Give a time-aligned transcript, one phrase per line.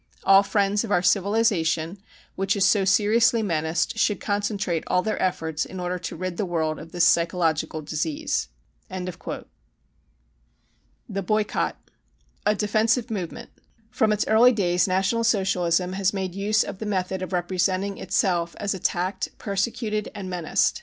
[0.33, 1.99] All friends of our civilisation
[2.35, 6.43] which is so seriously menaced should concentrate all their efforts in order to rid the
[6.47, 8.47] world of this psychological disease.
[8.89, 9.47] 55 9 THE PERSECUTION OF JEWS
[11.07, 11.91] 2 55 THE BOYCOTT
[12.47, 13.49] A Defensive Movement.
[13.91, 18.55] From its early days National Socialism has made use of the method of representing itself
[18.59, 20.79] as attacked, persecuted and menaced.